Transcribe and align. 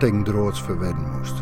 verwedden 0.00 1.16
moest. 1.16 1.34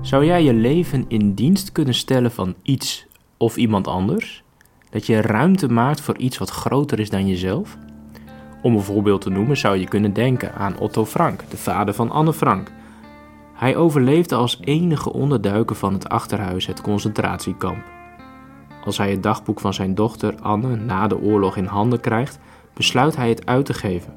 Zou 0.00 0.24
jij 0.24 0.42
je 0.42 0.54
leven 0.54 1.04
in 1.08 1.34
dienst 1.34 1.72
kunnen 1.72 1.94
stellen 1.94 2.30
van 2.30 2.54
iets 2.62 3.06
of 3.36 3.56
iemand 3.56 3.86
anders? 3.86 4.42
Dat 4.90 5.06
je 5.06 5.20
ruimte 5.20 5.68
maakt 5.68 6.00
voor 6.00 6.16
iets 6.16 6.38
wat 6.38 6.50
groter 6.50 7.00
is 7.00 7.10
dan 7.10 7.26
jezelf? 7.26 7.78
Om 8.62 8.74
een 8.74 8.82
voorbeeld 8.82 9.20
te 9.20 9.30
noemen 9.30 9.56
zou 9.56 9.76
je 9.76 9.88
kunnen 9.88 10.12
denken 10.12 10.54
aan 10.54 10.78
Otto 10.78 11.04
Frank, 11.04 11.50
de 11.50 11.56
vader 11.56 11.94
van 11.94 12.10
Anne 12.10 12.32
Frank. 12.32 12.75
Hij 13.56 13.76
overleefde 13.76 14.34
als 14.34 14.58
enige 14.60 15.12
onderduiker 15.12 15.76
van 15.76 15.92
het 15.92 16.08
achterhuis 16.08 16.66
het 16.66 16.80
concentratiekamp. 16.80 17.84
Als 18.84 18.98
hij 18.98 19.10
het 19.10 19.22
dagboek 19.22 19.60
van 19.60 19.74
zijn 19.74 19.94
dochter 19.94 20.34
Anne 20.40 20.76
na 20.76 21.06
de 21.06 21.20
oorlog 21.20 21.56
in 21.56 21.64
handen 21.64 22.00
krijgt, 22.00 22.38
besluit 22.74 23.16
hij 23.16 23.28
het 23.28 23.46
uit 23.46 23.66
te 23.66 23.74
geven. 23.74 24.14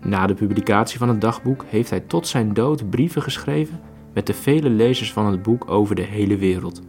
Na 0.00 0.26
de 0.26 0.34
publicatie 0.34 0.98
van 0.98 1.08
het 1.08 1.20
dagboek 1.20 1.64
heeft 1.68 1.90
hij 1.90 2.00
tot 2.00 2.26
zijn 2.26 2.54
dood 2.54 2.90
brieven 2.90 3.22
geschreven 3.22 3.80
met 4.12 4.26
de 4.26 4.34
vele 4.34 4.70
lezers 4.70 5.12
van 5.12 5.26
het 5.26 5.42
boek 5.42 5.70
over 5.70 5.94
de 5.94 6.02
hele 6.02 6.36
wereld. 6.36 6.82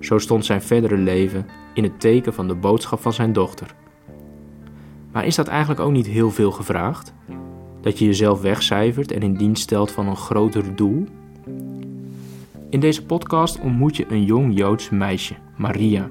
Zo 0.00 0.18
stond 0.18 0.44
zijn 0.44 0.62
verdere 0.62 0.96
leven 0.96 1.46
in 1.74 1.82
het 1.82 2.00
teken 2.00 2.34
van 2.34 2.48
de 2.48 2.54
boodschap 2.54 3.00
van 3.00 3.12
zijn 3.12 3.32
dochter. 3.32 3.74
Maar 5.12 5.26
is 5.26 5.34
dat 5.34 5.48
eigenlijk 5.48 5.80
ook 5.80 5.92
niet 5.92 6.06
heel 6.06 6.30
veel 6.30 6.50
gevraagd? 6.50 7.14
Dat 7.82 7.98
je 7.98 8.04
jezelf 8.04 8.40
wegcijfert 8.40 9.12
en 9.12 9.20
in 9.20 9.34
dienst 9.34 9.62
stelt 9.62 9.90
van 9.90 10.06
een 10.06 10.16
groter 10.16 10.76
doel? 10.76 11.04
In 12.70 12.80
deze 12.80 13.06
podcast 13.06 13.60
ontmoet 13.60 13.96
je 13.96 14.06
een 14.08 14.24
jong 14.24 14.58
Joods 14.58 14.90
meisje, 14.90 15.34
Maria. 15.56 16.10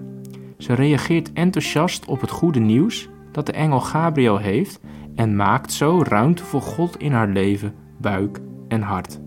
Ze 0.58 0.74
reageert 0.74 1.34
enthousiast 1.34 2.06
op 2.06 2.22
het 2.22 2.30
goede 2.30 2.60
nieuws 2.60 3.10
dat 3.32 3.46
de 3.46 3.52
engel 3.52 3.80
Gabriel 3.80 4.38
heeft 4.38 4.80
en 5.16 5.36
maakt 5.36 5.74
zo 5.74 6.04
ruimte 6.04 6.44
voor 6.44 6.62
God 6.62 6.98
in 7.00 7.12
haar 7.12 7.28
leven, 7.28 7.74
buik 7.98 8.40
en 8.68 8.82
hart. 8.82 9.20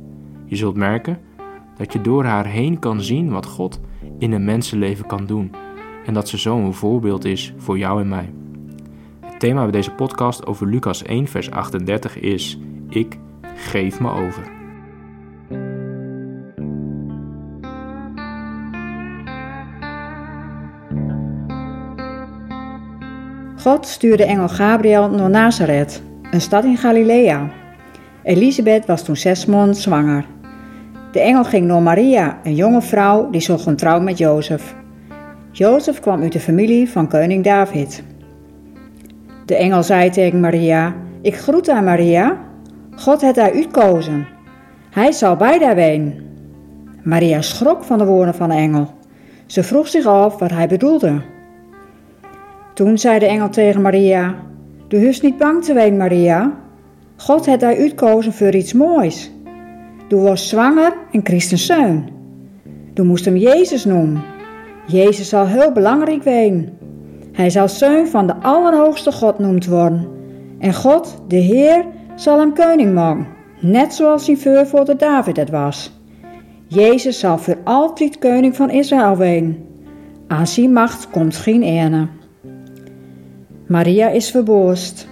Je 0.47 0.57
zult 0.57 0.77
merken 0.77 1.21
dat 1.77 1.93
je 1.93 2.01
door 2.01 2.25
haar 2.25 2.47
heen 2.47 2.79
kan 2.79 3.03
zien 3.03 3.31
wat 3.31 3.47
God 3.47 3.81
in 4.19 4.33
een 4.33 4.45
mensenleven 4.45 5.07
kan 5.07 5.27
doen 5.27 5.53
en 6.07 6.15
dat 6.15 6.29
ze 6.29 6.39
zo 6.39 6.57
een 6.57 6.75
voorbeeld 6.75 7.25
is 7.25 7.55
voor 7.57 7.79
jou 7.79 8.01
en 8.01 8.09
mij. 8.09 8.33
Thema 9.45 9.63
bij 9.63 9.71
deze 9.71 9.91
podcast 9.91 10.47
over 10.47 10.67
Lucas 10.67 11.03
1, 11.03 11.27
vers 11.27 11.51
38 11.51 12.19
is: 12.21 12.59
Ik 12.89 13.19
geef 13.55 14.01
me 14.01 14.11
over. 14.11 14.43
God 23.63 23.87
stuurde 23.87 24.25
engel 24.25 24.49
Gabriel 24.49 25.11
naar 25.11 25.31
Nazareth, 25.31 26.03
een 26.31 26.41
stad 26.41 26.65
in 26.65 26.77
Galilea. 26.77 27.51
Elisabeth 28.23 28.87
was 28.87 29.05
toen 29.05 29.17
zes 29.17 29.47
maanden 29.47 29.75
zwanger. 29.75 30.27
De 31.13 31.21
engel 31.21 31.45
ging 31.45 31.67
naar 31.67 31.83
Maria, 31.83 32.41
een 32.43 32.55
jonge 32.55 32.83
vrouw 32.83 33.31
die 33.31 33.41
zocht 33.41 33.67
een 33.67 33.77
trouw 33.77 34.01
met 34.01 34.19
Jozef. 34.19 34.75
Jozef 35.51 36.01
kwam 36.01 36.23
uit 36.23 36.33
de 36.33 36.41
familie 36.41 36.91
van 36.91 37.09
koning 37.09 37.45
David. 37.45 38.14
De 39.45 39.57
engel 39.57 39.83
zei 39.83 40.11
tegen 40.11 40.41
Maria: 40.41 40.95
Ik 41.23 41.37
groet 41.37 41.69
aan 41.69 41.85
Maria. 41.85 42.39
God 42.97 43.21
heeft 43.21 43.37
haar 43.37 43.53
uitkozen. 43.53 44.27
Hij 44.91 45.13
zal 45.13 45.37
bij 45.37 45.59
daar 45.59 45.75
ween. 45.75 46.23
Maria 47.03 47.43
schrok 47.43 47.85
van 47.85 47.99
de 47.99 48.05
woorden 48.05 48.35
van 48.35 48.49
de 48.49 48.55
engel. 48.55 48.91
Ze 49.47 49.63
vroeg 49.63 49.89
zich 49.89 50.07
af 50.07 50.39
wat 50.39 50.51
hij 50.51 50.69
bedoelde. 50.69 51.21
Toen 52.75 52.99
zei 52.99 53.19
de 53.19 53.27
engel 53.27 53.49
tegen 53.49 53.83
Maria: 53.83 54.35
Du 54.89 55.05
hoeft 55.05 55.23
niet 55.23 55.39
bang 55.39 55.65
te 55.65 55.73
zijn, 55.73 55.97
Maria. 55.97 56.53
God 57.17 57.47
heeft 57.47 57.63
haar 57.63 57.77
uitkozen 57.77 58.33
voor 58.33 58.55
iets 58.55 58.73
moois. 58.73 59.31
Du 60.09 60.17
was 60.17 60.49
zwanger 60.49 60.93
en 61.13 61.23
een 61.25 61.59
zoon. 61.59 62.09
Du 62.93 63.03
moest 63.03 63.25
hem 63.25 63.37
Jezus 63.37 63.85
noemen. 63.85 64.23
Jezus 64.87 65.29
zal 65.29 65.47
heel 65.47 65.73
belangrijk 65.73 66.23
zijn. 66.23 66.79
Hij 67.35 67.51
zal 67.51 67.69
zoon 67.69 68.07
van 68.07 68.27
de 68.27 68.35
Allerhoogste 68.35 69.13
God 69.13 69.39
noemd 69.39 69.67
worden. 69.67 70.09
En 70.59 70.75
God, 70.75 71.23
de 71.29 71.37
Heer, 71.37 71.85
zal 72.15 72.39
hem 72.39 72.55
koning 72.55 72.95
maken, 72.95 73.27
net 73.61 73.95
zoals 73.95 74.31
voor 74.65 74.85
de 74.85 74.97
David 74.97 75.37
het 75.37 75.51
was. 75.51 75.93
Jezus 76.67 77.19
zal 77.19 77.39
voor 77.39 77.57
altijd 77.65 78.19
koning 78.19 78.57
van 78.57 78.71
Israël 78.71 79.17
zijn. 79.17 79.67
Aan 80.27 80.47
zijn 80.47 80.73
macht 80.73 81.11
komt 81.11 81.37
geen 81.37 81.63
ene. 81.63 82.07
Maria 83.67 84.09
is 84.09 84.31
verboosd. 84.31 85.09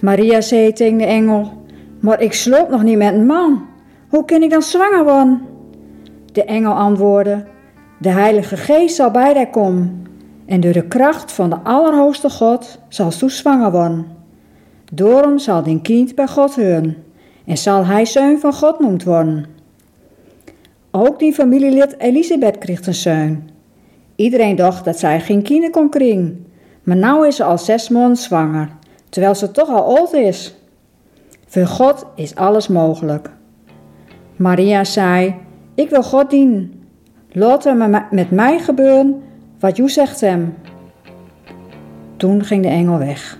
Maria 0.00 0.40
zei 0.40 0.72
tegen 0.72 0.98
de 0.98 1.04
engel: 1.04 1.52
Maar 2.00 2.20
ik 2.20 2.32
sloop 2.32 2.70
nog 2.70 2.82
niet 2.82 2.98
met 2.98 3.14
een 3.14 3.26
man. 3.26 3.62
Hoe 4.08 4.24
kan 4.24 4.42
ik 4.42 4.50
dan 4.50 4.62
zwanger 4.62 5.04
worden? 5.04 5.42
De 6.32 6.44
engel 6.44 6.72
antwoordde: 6.72 7.44
De 7.98 8.10
Heilige 8.10 8.56
Geest 8.56 8.96
zal 8.96 9.10
bij 9.10 9.34
jou 9.34 9.46
komen. 9.46 10.06
En 10.52 10.60
door 10.60 10.72
de 10.72 10.88
kracht 10.88 11.32
van 11.32 11.50
de 11.50 11.56
Allerhoogste 11.56 12.30
God 12.30 12.78
zal 12.88 13.10
u 13.24 13.30
zwanger 13.30 13.70
worden. 13.70 14.06
Daarom 14.92 15.38
zal 15.38 15.62
din 15.62 15.82
kind 15.82 16.14
bij 16.14 16.26
God 16.26 16.54
horen. 16.54 16.96
En 17.44 17.56
zal 17.56 17.84
hij 17.86 18.04
zoon 18.04 18.38
van 18.38 18.52
God 18.52 18.80
noemd 18.80 19.04
worden. 19.04 19.46
Ook 20.90 21.18
die 21.18 21.32
familielid 21.32 21.98
Elisabeth 21.98 22.58
kreeg 22.58 22.86
een 22.86 22.94
zoon. 22.94 23.42
Iedereen 24.16 24.56
dacht 24.56 24.84
dat 24.84 24.98
zij 24.98 25.20
geen 25.20 25.42
kinderen 25.42 25.70
kon 25.70 25.90
krijgen. 25.90 26.46
Maar 26.82 26.96
nu 26.96 27.26
is 27.26 27.36
ze 27.36 27.44
al 27.44 27.58
zes 27.58 27.88
maanden 27.88 28.16
zwanger, 28.16 28.68
terwijl 29.08 29.34
ze 29.34 29.50
toch 29.50 29.68
al 29.68 29.98
oud 29.98 30.12
is. 30.12 30.54
Voor 31.46 31.66
God 31.66 32.06
is 32.14 32.34
alles 32.34 32.68
mogelijk. 32.68 33.30
Maria 34.36 34.84
zei: 34.84 35.34
Ik 35.74 35.90
wil 35.90 36.02
God 36.02 36.30
dienen. 36.30 36.72
Laat 37.30 37.64
er 37.64 37.76
met 38.10 38.30
mij 38.30 38.58
gebeuren 38.58 39.22
wat 39.62 39.78
u 39.78 39.88
zegt 39.88 40.20
hem. 40.20 40.54
Toen 42.16 42.44
ging 42.44 42.62
de 42.62 42.68
engel 42.68 42.98
weg. 42.98 43.38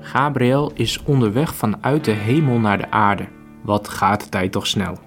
Gabriel 0.00 0.70
is 0.74 1.02
onderweg 1.02 1.54
vanuit 1.54 2.04
de 2.04 2.10
hemel 2.10 2.58
naar 2.58 2.78
de 2.78 2.90
aarde. 2.90 3.28
Wat 3.62 3.88
gaat 3.88 4.22
de 4.22 4.28
tijd 4.28 4.52
toch 4.52 4.66
snel? 4.66 4.98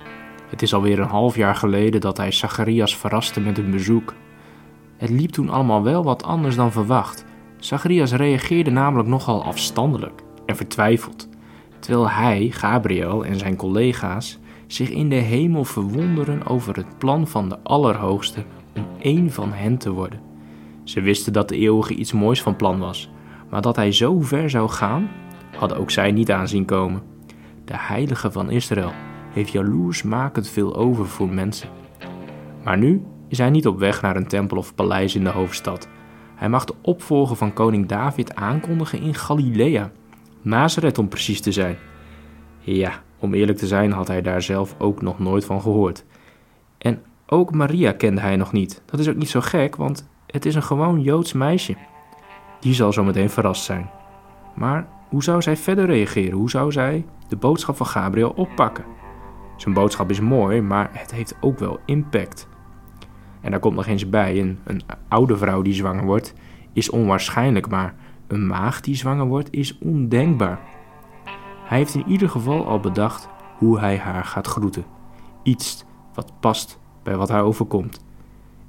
Het 0.49 0.61
is 0.61 0.73
alweer 0.73 0.99
een 0.99 1.07
half 1.07 1.35
jaar 1.35 1.55
geleden 1.55 2.01
dat 2.01 2.17
hij 2.17 2.31
Zacharias 2.31 2.97
verraste 2.97 3.39
met 3.39 3.57
een 3.57 3.71
bezoek. 3.71 4.13
Het 4.97 5.09
liep 5.09 5.29
toen 5.29 5.49
allemaal 5.49 5.83
wel 5.83 6.03
wat 6.03 6.23
anders 6.23 6.55
dan 6.55 6.71
verwacht. 6.71 7.25
Zacharias 7.63 8.11
reageerde 8.11 8.69
namelijk 8.69 9.09
nogal 9.09 9.43
afstandelijk 9.43 10.23
en 10.45 10.55
vertwijfeld, 10.55 11.29
terwijl 11.79 12.09
hij, 12.09 12.49
Gabriel 12.49 13.25
en 13.25 13.39
zijn 13.39 13.55
collega's 13.55 14.39
zich 14.67 14.89
in 14.89 15.09
de 15.09 15.15
hemel 15.15 15.63
verwonderen 15.63 16.45
over 16.47 16.75
het 16.75 16.97
plan 16.97 17.27
van 17.27 17.49
de 17.49 17.57
Allerhoogste 17.63 18.43
om 18.75 18.85
één 18.99 19.31
van 19.31 19.51
hen 19.53 19.77
te 19.77 19.91
worden. 19.91 20.21
Ze 20.83 21.01
wisten 21.01 21.33
dat 21.33 21.49
de 21.49 21.57
eeuwige 21.57 21.95
iets 21.95 22.11
moois 22.11 22.41
van 22.41 22.55
plan 22.55 22.79
was, 22.79 23.09
maar 23.49 23.61
dat 23.61 23.75
hij 23.75 23.91
zo 23.91 24.21
ver 24.21 24.49
zou 24.49 24.69
gaan, 24.69 25.09
hadden 25.57 25.77
ook 25.77 25.91
zij 25.91 26.11
niet 26.11 26.31
aanzien 26.31 26.65
komen. 26.65 27.01
De 27.65 27.77
heilige 27.77 28.31
van 28.31 28.49
Israël 28.49 28.91
heeft 29.33 29.51
jaloersmakend 29.51 30.49
veel 30.49 30.75
over 30.75 31.07
voor 31.07 31.29
mensen. 31.29 31.69
Maar 32.63 32.77
nu 32.77 33.03
is 33.27 33.37
hij 33.37 33.49
niet 33.49 33.67
op 33.67 33.79
weg 33.79 34.01
naar 34.01 34.15
een 34.15 34.27
tempel 34.27 34.57
of 34.57 34.75
paleis 34.75 35.15
in 35.15 35.23
de 35.23 35.29
hoofdstad. 35.29 35.87
Hij 36.35 36.49
mag 36.49 36.65
de 36.65 36.75
opvolger 36.81 37.35
van 37.35 37.53
koning 37.53 37.87
David 37.87 38.35
aankondigen 38.35 39.01
in 39.01 39.15
Galilea, 39.15 39.91
Nazareth 40.41 40.97
om 40.97 41.07
precies 41.07 41.41
te 41.41 41.51
zijn. 41.51 41.77
Ja, 42.59 43.01
om 43.19 43.33
eerlijk 43.33 43.57
te 43.57 43.67
zijn 43.67 43.91
had 43.91 44.07
hij 44.07 44.21
daar 44.21 44.41
zelf 44.41 44.75
ook 44.77 45.01
nog 45.01 45.19
nooit 45.19 45.45
van 45.45 45.61
gehoord. 45.61 46.05
En 46.77 47.01
ook 47.27 47.51
Maria 47.51 47.91
kende 47.91 48.21
hij 48.21 48.35
nog 48.35 48.51
niet. 48.51 48.81
Dat 48.85 48.99
is 48.99 49.09
ook 49.09 49.15
niet 49.15 49.29
zo 49.29 49.41
gek, 49.41 49.75
want 49.75 50.09
het 50.27 50.45
is 50.45 50.55
een 50.55 50.63
gewoon 50.63 51.01
Joods 51.01 51.33
meisje. 51.33 51.75
die 52.59 52.73
zal 52.73 52.93
zo 52.93 53.03
meteen 53.03 53.29
verrast 53.29 53.63
zijn. 53.63 53.89
Maar 54.55 54.87
hoe 55.09 55.23
zou 55.23 55.41
zij 55.41 55.57
verder 55.57 55.85
reageren? 55.85 56.37
Hoe 56.37 56.49
zou 56.49 56.71
zij 56.71 57.05
de 57.27 57.35
boodschap 57.35 57.77
van 57.77 57.85
Gabriel 57.85 58.29
oppakken? 58.29 58.85
Zijn 59.57 59.73
boodschap 59.73 60.09
is 60.09 60.19
mooi, 60.19 60.61
maar 60.61 60.89
het 60.93 61.11
heeft 61.11 61.35
ook 61.41 61.59
wel 61.59 61.79
impact. 61.85 62.47
En 63.43 63.51
daar 63.51 63.59
komt 63.59 63.75
nog 63.75 63.87
eens 63.87 64.09
bij: 64.09 64.39
een, 64.39 64.59
een 64.63 64.81
oude 65.07 65.37
vrouw 65.37 65.61
die 65.61 65.73
zwanger 65.73 66.05
wordt, 66.05 66.33
is 66.73 66.89
onwaarschijnlijk, 66.89 67.69
maar 67.69 67.95
een 68.27 68.47
maagd 68.47 68.83
die 68.83 68.95
zwanger 68.95 69.25
wordt, 69.25 69.51
is 69.51 69.77
ondenkbaar. 69.77 70.59
Hij 71.65 71.77
heeft 71.77 71.95
in 71.95 72.07
ieder 72.07 72.29
geval 72.29 72.65
al 72.65 72.79
bedacht 72.79 73.29
hoe 73.57 73.79
hij 73.79 73.97
haar 73.97 74.25
gaat 74.25 74.47
groeten. 74.47 74.85
Iets 75.43 75.85
wat 76.13 76.33
past 76.39 76.79
bij 77.03 77.15
wat 77.15 77.29
haar 77.29 77.43
overkomt. 77.43 78.05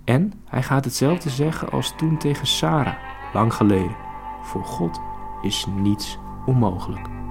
En 0.04 0.32
hij 0.44 0.62
gaat 0.62 0.84
hetzelfde 0.84 1.30
zeggen 1.30 1.70
als 1.70 1.94
toen 1.96 2.18
tegen 2.18 2.46
Sarah, 2.46 2.94
lang 3.32 3.54
geleden. 3.54 3.96
Voor 4.42 4.64
God 4.64 5.00
is 5.42 5.66
niets 5.76 6.18
onmogelijk. 6.46 7.23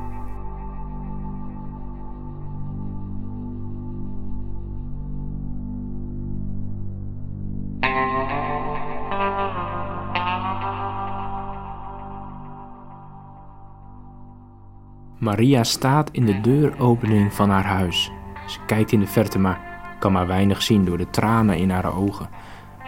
Maria 15.24 15.64
staat 15.64 16.10
in 16.12 16.26
de 16.26 16.42
deuropening 16.42 17.34
van 17.34 17.50
haar 17.50 17.66
huis. 17.66 18.12
Ze 18.48 18.60
kijkt 18.66 18.92
in 18.92 19.00
de 19.00 19.08
verte, 19.08 19.40
maar 19.40 19.62
kan 20.00 20.12
maar 20.12 20.28
weinig 20.28 20.62
zien 20.62 20.86
door 20.86 20.98
de 20.98 21.10
tranen 21.10 21.58
in 21.58 21.70
haar 21.70 21.98
ogen. 21.98 22.30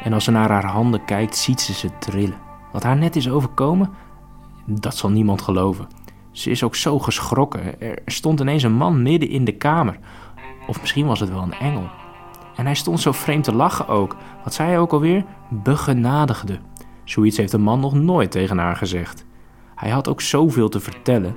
En 0.04 0.14
als 0.14 0.24
ze 0.24 0.32
naar 0.32 0.50
haar 0.50 0.66
handen 0.66 1.06
kijkt, 1.06 1.38
ziet 1.38 1.62
ze 1.62 1.74
ze 1.74 1.90
trillen. 2.00 2.38
Wat 2.72 2.84
haar 2.84 2.98
net 2.98 3.16
is 3.16 3.30
overkomen, 3.30 3.90
dat 4.66 4.98
zal 4.98 5.10
niemand 5.10 5.42
geloven. 5.42 5.88
Ze 6.32 6.50
is 6.50 6.64
ook 6.64 6.76
zo 6.76 7.00
geschrokken. 7.00 7.82
Er 7.82 8.02
stond 8.06 8.40
ineens 8.40 8.64
een 8.64 8.74
man 8.74 9.02
midden 9.02 9.30
in 9.30 9.46
de 9.46 9.56
kamer. 9.58 9.98
Of 10.68 10.82
misschien 10.82 11.06
was 11.06 11.20
het 11.20 11.30
wel 11.30 11.42
een 11.42 11.54
engel. 11.54 11.90
En 12.56 12.66
hij 12.66 12.76
stond 12.76 13.00
zo 13.00 13.12
vreemd 13.12 13.44
te 13.44 13.56
lachen 13.56 13.88
ook. 13.88 14.16
Wat 14.44 14.54
zei 14.54 14.70
hij 14.70 14.80
ook 14.80 14.94
alweer? 14.94 15.26
Begenadigde. 15.50 16.60
Zoiets 17.04 17.38
heeft 17.38 17.54
een 17.54 17.62
man 17.62 17.80
nog 17.80 17.94
nooit 17.94 18.32
tegen 18.32 18.58
haar 18.58 18.76
gezegd. 18.76 19.26
Hij 19.76 19.90
had 19.90 20.08
ook 20.08 20.22
zoveel 20.22 20.70
te 20.70 20.80
vertellen. 20.80 21.36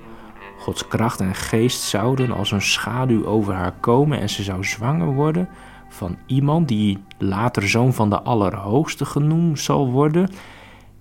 Gods 0.59 0.89
kracht 0.89 1.21
en 1.21 1.35
geest 1.35 1.81
zouden 1.81 2.31
als 2.31 2.51
een 2.51 2.63
schaduw 2.63 3.27
over 3.27 3.55
haar 3.55 3.73
komen 3.81 4.21
en 4.21 4.29
ze 4.29 4.43
zou 4.43 4.65
zwanger 4.65 5.15
worden 5.15 5.49
van 5.89 6.19
iemand 6.27 6.69
die 6.69 6.99
later 7.19 7.69
zoon 7.69 7.93
van 7.93 8.11
de 8.11 8.23
Allerhoogste 8.23 9.05
genoemd 9.05 9.61
zal 9.61 9.91
worden. 9.91 10.31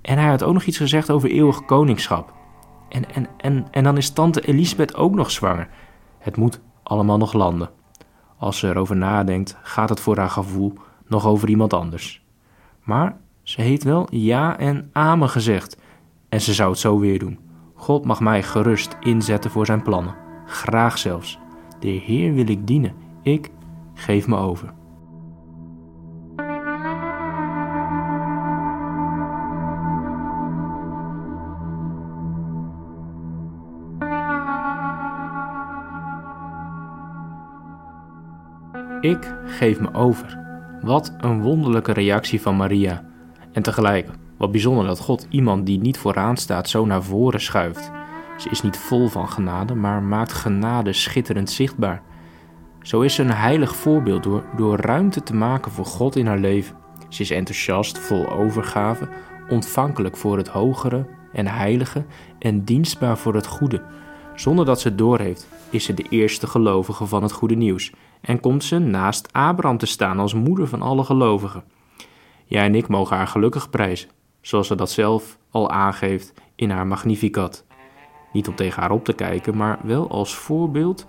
En 0.01 0.17
hij 0.17 0.27
had 0.27 0.43
ook 0.43 0.53
nog 0.53 0.63
iets 0.63 0.77
gezegd 0.77 1.11
over 1.11 1.29
eeuwig 1.29 1.65
koningschap. 1.65 2.33
En, 2.89 3.13
en, 3.13 3.27
en, 3.37 3.67
en 3.71 3.83
dan 3.83 3.97
is 3.97 4.09
tante 4.09 4.41
Elisabeth 4.41 4.95
ook 4.95 5.15
nog 5.15 5.31
zwanger. 5.31 5.69
Het 6.17 6.37
moet 6.37 6.59
allemaal 6.83 7.17
nog 7.17 7.33
landen. 7.33 7.69
Als 8.37 8.59
ze 8.59 8.67
erover 8.67 8.95
nadenkt, 8.95 9.57
gaat 9.61 9.89
het 9.89 9.99
voor 9.99 10.17
haar 10.17 10.29
gevoel 10.29 10.73
nog 11.07 11.25
over 11.25 11.49
iemand 11.49 11.73
anders. 11.73 12.25
Maar 12.83 13.17
ze 13.43 13.61
heeft 13.61 13.83
wel 13.83 14.07
ja 14.09 14.57
en 14.57 14.89
amen 14.91 15.29
gezegd. 15.29 15.77
En 16.29 16.41
ze 16.41 16.53
zou 16.53 16.69
het 16.69 16.79
zo 16.79 16.99
weer 16.99 17.19
doen. 17.19 17.46
God 17.77 18.05
mag 18.05 18.19
mij 18.19 18.43
gerust 18.43 18.97
inzetten 18.99 19.51
voor 19.51 19.65
zijn 19.65 19.81
plannen. 19.81 20.15
Graag 20.45 20.97
zelfs. 20.97 21.39
De 21.79 21.87
Heer 21.87 22.33
wil 22.33 22.47
ik 22.47 22.67
dienen. 22.67 22.93
Ik 23.21 23.51
geef 23.93 24.27
me 24.27 24.35
over. 24.35 24.73
Ik 39.01 39.35
geef 39.45 39.79
me 39.79 39.93
over. 39.93 40.45
Wat 40.81 41.13
een 41.17 41.41
wonderlijke 41.41 41.93
reactie 41.93 42.41
van 42.41 42.55
Maria. 42.55 43.03
En 43.51 43.61
tegelijk, 43.61 44.09
wat 44.37 44.51
bijzonder 44.51 44.85
dat 44.85 44.99
God 44.99 45.27
iemand 45.29 45.65
die 45.65 45.79
niet 45.79 45.97
vooraan 45.97 46.37
staat 46.37 46.69
zo 46.69 46.85
naar 46.85 47.03
voren 47.03 47.41
schuift. 47.41 47.91
Ze 48.37 48.49
is 48.49 48.61
niet 48.61 48.77
vol 48.77 49.07
van 49.07 49.29
genade, 49.29 49.75
maar 49.75 50.03
maakt 50.03 50.33
genade 50.33 50.93
schitterend 50.93 51.49
zichtbaar. 51.49 52.03
Zo 52.81 53.01
is 53.01 53.15
ze 53.15 53.23
een 53.23 53.31
heilig 53.31 53.75
voorbeeld 53.75 54.23
door, 54.23 54.43
door 54.55 54.77
ruimte 54.77 55.23
te 55.23 55.35
maken 55.35 55.71
voor 55.71 55.85
God 55.85 56.15
in 56.15 56.27
haar 56.27 56.37
leven. 56.37 56.75
Ze 57.09 57.21
is 57.21 57.31
enthousiast, 57.31 57.99
vol 57.99 58.29
overgave, 58.29 59.09
ontvankelijk 59.49 60.17
voor 60.17 60.37
het 60.37 60.47
hogere 60.47 61.07
en 61.33 61.47
heilige 61.47 62.05
en 62.39 62.63
dienstbaar 62.63 63.17
voor 63.17 63.35
het 63.35 63.47
goede. 63.47 63.83
Zonder 64.35 64.65
dat 64.65 64.81
ze 64.81 64.87
het 64.87 64.97
doorheeft, 64.97 65.47
is 65.69 65.83
ze 65.83 65.93
de 65.93 66.05
eerste 66.09 66.47
gelovige 66.47 67.05
van 67.05 67.23
het 67.23 67.31
goede 67.31 67.55
nieuws 67.55 67.91
en 68.21 68.39
komt 68.39 68.63
ze 68.63 68.79
naast 68.79 69.33
Abraham 69.33 69.77
te 69.77 69.85
staan 69.85 70.19
als 70.19 70.33
moeder 70.33 70.67
van 70.67 70.81
alle 70.81 71.03
gelovigen. 71.03 71.63
Jij 72.45 72.65
en 72.65 72.75
ik 72.75 72.87
mogen 72.87 73.17
haar 73.17 73.27
gelukkig 73.27 73.69
prijzen, 73.69 74.09
zoals 74.47 74.67
ze 74.67 74.75
dat 74.75 74.91
zelf 74.91 75.37
al 75.51 75.71
aangeeft 75.71 76.33
in 76.55 76.69
haar 76.69 76.87
Magnificat. 76.87 77.65
Niet 78.31 78.47
om 78.47 78.55
tegen 78.55 78.81
haar 78.81 78.91
op 78.91 79.05
te 79.05 79.13
kijken, 79.13 79.57
maar 79.57 79.79
wel 79.83 80.09
als 80.09 80.35
voorbeeld 80.35 81.07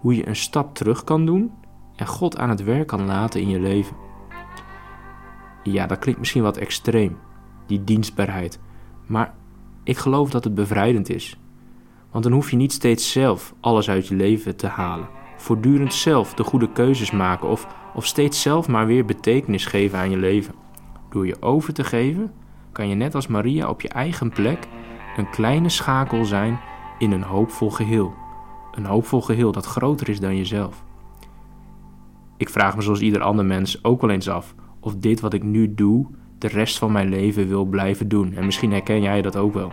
hoe 0.00 0.16
je 0.16 0.28
een 0.28 0.36
stap 0.36 0.74
terug 0.74 1.04
kan 1.04 1.26
doen 1.26 1.52
en 1.96 2.06
God 2.06 2.38
aan 2.38 2.48
het 2.48 2.64
werk 2.64 2.86
kan 2.86 3.06
laten 3.06 3.40
in 3.40 3.48
je 3.48 3.60
leven. 3.60 3.96
Ja, 5.62 5.86
dat 5.86 5.98
klinkt 5.98 6.20
misschien 6.20 6.42
wat 6.42 6.56
extreem, 6.56 7.18
die 7.66 7.84
dienstbaarheid, 7.84 8.60
maar 9.06 9.34
ik 9.84 9.96
geloof 9.96 10.30
dat 10.30 10.44
het 10.44 10.54
bevrijdend 10.54 11.08
is. 11.08 11.38
Want 12.10 12.24
dan 12.24 12.32
hoef 12.32 12.50
je 12.50 12.56
niet 12.56 12.72
steeds 12.72 13.12
zelf 13.12 13.54
alles 13.60 13.88
uit 13.88 14.06
je 14.06 14.14
leven 14.14 14.56
te 14.56 14.66
halen 14.66 15.08
voortdurend 15.36 15.94
zelf 15.94 16.34
de 16.34 16.44
goede 16.44 16.72
keuzes 16.72 17.10
maken 17.10 17.48
of, 17.48 17.66
of 17.94 18.06
steeds 18.06 18.42
zelf 18.42 18.68
maar 18.68 18.86
weer 18.86 19.04
betekenis 19.04 19.66
geven 19.66 19.98
aan 19.98 20.10
je 20.10 20.16
leven. 20.16 20.54
Door 21.10 21.26
je 21.26 21.42
over 21.42 21.72
te 21.72 21.84
geven, 21.84 22.32
kan 22.76 22.88
je 22.88 22.94
net 22.94 23.14
als 23.14 23.26
Maria 23.26 23.68
op 23.68 23.80
je 23.80 23.88
eigen 23.88 24.30
plek 24.30 24.68
een 25.16 25.30
kleine 25.30 25.68
schakel 25.68 26.24
zijn 26.24 26.60
in 26.98 27.12
een 27.12 27.22
hoopvol 27.22 27.70
geheel. 27.70 28.14
Een 28.72 28.84
hoopvol 28.84 29.22
geheel 29.22 29.52
dat 29.52 29.66
groter 29.66 30.08
is 30.08 30.20
dan 30.20 30.36
jezelf. 30.36 30.84
Ik 32.36 32.48
vraag 32.48 32.76
me 32.76 32.82
zoals 32.82 33.00
ieder 33.00 33.22
ander 33.22 33.44
mens 33.44 33.84
ook 33.84 34.00
wel 34.00 34.10
eens 34.10 34.28
af 34.28 34.54
of 34.80 34.96
dit 34.96 35.20
wat 35.20 35.32
ik 35.32 35.42
nu 35.42 35.74
doe 35.74 36.06
de 36.38 36.48
rest 36.48 36.78
van 36.78 36.92
mijn 36.92 37.08
leven 37.08 37.48
wil 37.48 37.64
blijven 37.64 38.08
doen. 38.08 38.32
En 38.32 38.44
misschien 38.44 38.72
herken 38.72 39.02
jij 39.02 39.22
dat 39.22 39.36
ook 39.36 39.54
wel. 39.54 39.72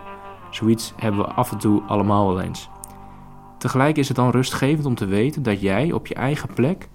Zoiets 0.49 0.93
hebben 0.97 1.21
we 1.21 1.27
af 1.27 1.51
en 1.51 1.57
toe 1.57 1.81
allemaal 1.81 2.27
wel 2.27 2.41
eens. 2.41 2.69
Tegelijk 3.57 3.97
is 3.97 4.07
het 4.07 4.17
dan 4.17 4.29
rustgevend 4.29 4.85
om 4.85 4.95
te 4.95 5.05
weten 5.05 5.43
dat 5.43 5.61
jij 5.61 5.91
op 5.91 6.07
je 6.07 6.15
eigen 6.15 6.53
plek 6.53 6.89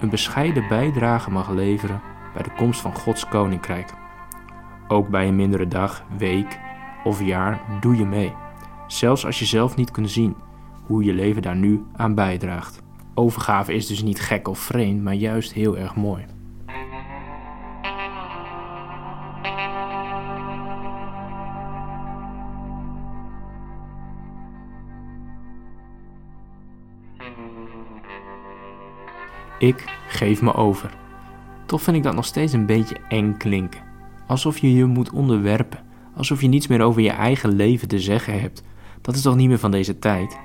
een 0.00 0.10
bescheiden 0.10 0.68
bijdrage 0.68 1.30
mag 1.30 1.50
leveren 1.50 2.00
bij 2.34 2.42
de 2.42 2.52
komst 2.56 2.80
van 2.80 2.94
Gods 2.94 3.28
koninkrijk. 3.28 3.99
Ook 4.90 5.08
bij 5.08 5.28
een 5.28 5.36
mindere 5.36 5.68
dag, 5.68 6.04
week 6.18 6.60
of 7.04 7.24
jaar 7.24 7.60
doe 7.80 7.96
je 7.96 8.04
mee. 8.04 8.32
Zelfs 8.86 9.26
als 9.26 9.38
je 9.38 9.44
zelf 9.44 9.76
niet 9.76 9.90
kunt 9.90 10.10
zien 10.10 10.36
hoe 10.86 11.04
je 11.04 11.12
leven 11.12 11.42
daar 11.42 11.56
nu 11.56 11.84
aan 11.96 12.14
bijdraagt. 12.14 12.82
Overgave 13.14 13.74
is 13.74 13.86
dus 13.86 14.02
niet 14.02 14.20
gek 14.20 14.48
of 14.48 14.58
vreemd, 14.58 15.02
maar 15.02 15.14
juist 15.14 15.52
heel 15.52 15.78
erg 15.78 15.96
mooi. 15.96 16.24
Ik 29.58 29.84
geef 30.08 30.42
me 30.42 30.54
over. 30.54 30.90
Toch 31.66 31.82
vind 31.82 31.96
ik 31.96 32.02
dat 32.02 32.14
nog 32.14 32.24
steeds 32.24 32.52
een 32.52 32.66
beetje 32.66 32.96
eng 33.08 33.36
klinken. 33.36 33.89
Alsof 34.30 34.58
je 34.58 34.74
je 34.74 34.84
moet 34.84 35.10
onderwerpen. 35.10 35.78
Alsof 36.16 36.40
je 36.40 36.48
niets 36.48 36.66
meer 36.66 36.80
over 36.80 37.02
je 37.02 37.10
eigen 37.10 37.50
leven 37.50 37.88
te 37.88 38.00
zeggen 38.00 38.40
hebt. 38.40 38.62
Dat 39.00 39.14
is 39.14 39.22
toch 39.22 39.36
niet 39.36 39.48
meer 39.48 39.58
van 39.58 39.70
deze 39.70 39.98
tijd? 39.98 40.38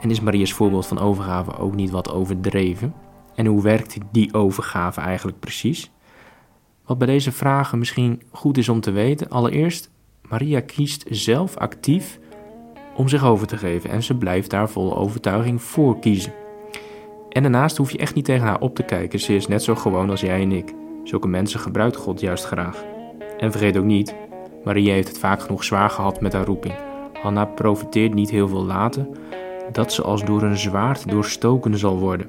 En 0.00 0.10
is 0.10 0.20
Maria's 0.20 0.52
voorbeeld 0.52 0.86
van 0.86 0.98
overgave 0.98 1.56
ook 1.56 1.74
niet 1.74 1.90
wat 1.90 2.12
overdreven? 2.12 2.94
En 3.34 3.46
hoe 3.46 3.62
werkt 3.62 3.98
die 4.12 4.34
overgave 4.34 5.00
eigenlijk 5.00 5.40
precies? 5.40 5.90
Wat 6.86 6.98
bij 6.98 7.06
deze 7.06 7.32
vragen 7.32 7.78
misschien 7.78 8.22
goed 8.30 8.58
is 8.58 8.68
om 8.68 8.80
te 8.80 8.90
weten, 8.90 9.28
allereerst, 9.28 9.90
Maria 10.28 10.60
kiest 10.60 11.04
zelf 11.10 11.56
actief 11.56 12.18
om 12.96 13.08
zich 13.08 13.24
over 13.24 13.46
te 13.46 13.56
geven 13.56 13.90
en 13.90 14.02
ze 14.02 14.14
blijft 14.14 14.50
daar 14.50 14.70
vol 14.70 14.96
overtuiging 14.96 15.62
voor 15.62 15.98
kiezen. 15.98 16.32
En 17.28 17.42
daarnaast 17.42 17.76
hoef 17.76 17.90
je 17.90 17.98
echt 17.98 18.14
niet 18.14 18.24
tegen 18.24 18.46
haar 18.46 18.60
op 18.60 18.74
te 18.74 18.82
kijken, 18.82 19.20
ze 19.20 19.34
is 19.34 19.46
net 19.46 19.62
zo 19.62 19.74
gewoon 19.74 20.10
als 20.10 20.20
jij 20.20 20.42
en 20.42 20.52
ik. 20.52 20.74
Zulke 21.04 21.28
mensen 21.28 21.60
gebruikt 21.60 21.96
God 21.96 22.20
juist 22.20 22.44
graag. 22.44 22.98
En 23.40 23.50
vergeet 23.50 23.76
ook 23.76 23.84
niet, 23.84 24.14
Maria 24.64 24.92
heeft 24.92 25.08
het 25.08 25.18
vaak 25.18 25.40
genoeg 25.40 25.64
zwaar 25.64 25.90
gehad 25.90 26.20
met 26.20 26.32
haar 26.32 26.44
roeping. 26.44 26.74
Hanna 27.22 27.44
profiteert 27.44 28.14
niet 28.14 28.30
heel 28.30 28.48
veel 28.48 28.64
later 28.64 29.06
dat 29.72 29.92
ze 29.92 30.02
als 30.02 30.24
door 30.24 30.42
een 30.42 30.56
zwaard 30.56 31.10
doorstoken 31.10 31.78
zal 31.78 31.98
worden. 31.98 32.26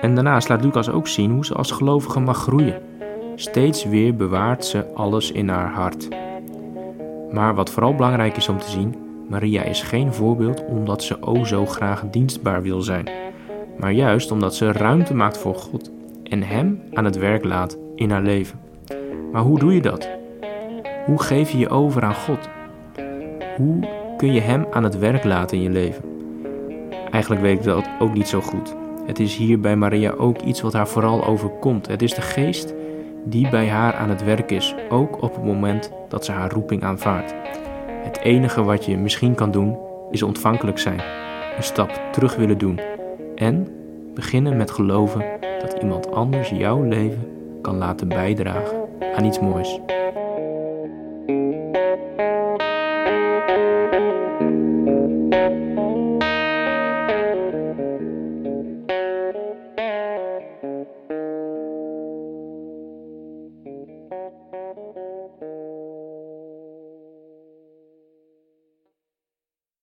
En 0.00 0.14
daarnaast 0.14 0.48
laat 0.48 0.64
Lucas 0.64 0.90
ook 0.90 1.08
zien 1.08 1.30
hoe 1.30 1.44
ze 1.44 1.54
als 1.54 1.70
gelovige 1.70 2.20
mag 2.20 2.36
groeien. 2.36 2.82
Steeds 3.34 3.84
weer 3.84 4.16
bewaart 4.16 4.64
ze 4.64 4.94
alles 4.94 5.32
in 5.32 5.48
haar 5.48 5.72
hart. 5.72 6.08
Maar 7.30 7.54
wat 7.54 7.70
vooral 7.70 7.94
belangrijk 7.94 8.36
is 8.36 8.48
om 8.48 8.58
te 8.58 8.70
zien, 8.70 8.94
Maria 9.28 9.62
is 9.62 9.82
geen 9.82 10.12
voorbeeld 10.12 10.64
omdat 10.64 11.02
ze 11.02 11.22
o 11.22 11.44
zo 11.44 11.66
graag 11.66 12.04
dienstbaar 12.10 12.62
wil 12.62 12.80
zijn, 12.80 13.08
maar 13.78 13.92
juist 13.92 14.30
omdat 14.30 14.54
ze 14.54 14.72
ruimte 14.72 15.14
maakt 15.14 15.38
voor 15.38 15.54
God 15.54 15.90
en 16.22 16.42
Hem 16.42 16.82
aan 16.92 17.04
het 17.04 17.16
werk 17.16 17.44
laat 17.44 17.78
in 17.94 18.10
haar 18.10 18.22
leven. 18.22 18.67
Maar 19.32 19.42
hoe 19.42 19.58
doe 19.58 19.74
je 19.74 19.80
dat? 19.80 20.08
Hoe 21.06 21.22
geef 21.22 21.50
je 21.50 21.58
je 21.58 21.68
over 21.68 22.02
aan 22.02 22.14
God? 22.14 22.48
Hoe 23.56 23.88
kun 24.16 24.32
je 24.32 24.40
Hem 24.40 24.66
aan 24.70 24.84
het 24.84 24.98
werk 24.98 25.24
laten 25.24 25.56
in 25.56 25.62
je 25.62 25.70
leven? 25.70 26.04
Eigenlijk 27.10 27.42
weet 27.42 27.58
ik 27.58 27.64
dat 27.64 27.88
ook 27.98 28.14
niet 28.14 28.28
zo 28.28 28.40
goed. 28.40 28.74
Het 29.06 29.18
is 29.18 29.36
hier 29.36 29.60
bij 29.60 29.76
Maria 29.76 30.10
ook 30.10 30.40
iets 30.40 30.60
wat 30.60 30.72
haar 30.72 30.88
vooral 30.88 31.24
overkomt. 31.24 31.86
Het 31.86 32.02
is 32.02 32.14
de 32.14 32.20
geest 32.20 32.74
die 33.24 33.48
bij 33.48 33.68
haar 33.68 33.94
aan 33.94 34.08
het 34.08 34.24
werk 34.24 34.50
is, 34.50 34.74
ook 34.88 35.22
op 35.22 35.34
het 35.34 35.44
moment 35.44 35.92
dat 36.08 36.24
ze 36.24 36.32
haar 36.32 36.52
roeping 36.52 36.82
aanvaardt. 36.82 37.34
Het 38.02 38.18
enige 38.18 38.62
wat 38.62 38.84
je 38.84 38.96
misschien 38.96 39.34
kan 39.34 39.50
doen, 39.50 39.78
is 40.10 40.22
ontvankelijk 40.22 40.78
zijn, 40.78 41.00
een 41.56 41.62
stap 41.62 42.00
terug 42.12 42.36
willen 42.36 42.58
doen 42.58 42.80
en 43.34 43.68
beginnen 44.14 44.56
met 44.56 44.70
geloven 44.70 45.24
dat 45.60 45.76
iemand 45.82 46.12
anders 46.12 46.48
jouw 46.48 46.82
leven 46.82 47.26
kan 47.62 47.76
laten 47.76 48.08
bijdragen 48.08 48.77
aan 49.16 49.24
iets 49.24 49.40
moois. 49.40 49.80